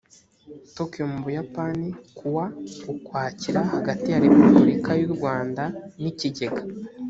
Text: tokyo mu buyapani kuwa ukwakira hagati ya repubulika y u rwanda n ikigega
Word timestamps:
tokyo 0.75 1.03
mu 1.11 1.17
buyapani 1.25 1.87
kuwa 2.17 2.45
ukwakira 2.93 3.59
hagati 3.73 4.05
ya 4.13 4.21
repubulika 4.25 4.89
y 4.99 5.03
u 5.07 5.11
rwanda 5.15 5.63
n 6.01 6.03
ikigega 6.11 6.61